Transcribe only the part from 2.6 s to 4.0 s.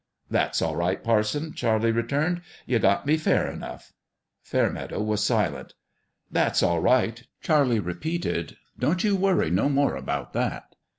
y u got me fei r enough."